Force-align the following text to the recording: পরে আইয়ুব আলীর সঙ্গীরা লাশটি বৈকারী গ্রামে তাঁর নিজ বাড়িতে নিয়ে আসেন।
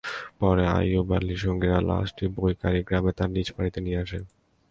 পরে 0.39 0.63
আইয়ুব 0.77 1.09
আলীর 1.17 1.39
সঙ্গীরা 1.45 1.77
লাশটি 1.89 2.25
বৈকারী 2.37 2.79
গ্রামে 2.87 3.11
তাঁর 3.17 3.29
নিজ 3.35 3.47
বাড়িতে 3.55 3.79
নিয়ে 3.85 4.01
আসেন। 4.03 4.23